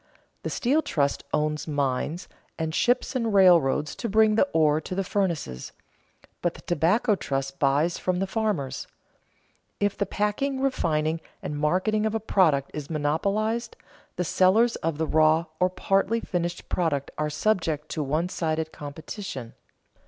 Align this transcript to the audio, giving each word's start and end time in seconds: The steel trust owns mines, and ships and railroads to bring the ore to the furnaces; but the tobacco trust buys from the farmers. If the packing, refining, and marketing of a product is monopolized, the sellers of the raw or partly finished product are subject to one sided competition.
The 0.41 0.49
steel 0.49 0.81
trust 0.81 1.23
owns 1.31 1.67
mines, 1.67 2.27
and 2.57 2.73
ships 2.73 3.15
and 3.15 3.31
railroads 3.31 3.95
to 3.97 4.09
bring 4.09 4.33
the 4.33 4.47
ore 4.51 4.81
to 4.81 4.95
the 4.95 5.03
furnaces; 5.03 5.73
but 6.41 6.55
the 6.55 6.61
tobacco 6.63 7.13
trust 7.13 7.59
buys 7.59 7.99
from 7.99 8.17
the 8.17 8.25
farmers. 8.25 8.87
If 9.79 9.95
the 9.95 10.07
packing, 10.07 10.59
refining, 10.59 11.21
and 11.43 11.55
marketing 11.55 12.07
of 12.07 12.15
a 12.15 12.19
product 12.19 12.71
is 12.73 12.89
monopolized, 12.89 13.77
the 14.15 14.25
sellers 14.25 14.75
of 14.77 14.97
the 14.97 15.05
raw 15.05 15.45
or 15.59 15.69
partly 15.69 16.19
finished 16.19 16.67
product 16.67 17.11
are 17.19 17.29
subject 17.29 17.87
to 17.89 18.01
one 18.01 18.27
sided 18.27 18.71
competition. 18.71 19.53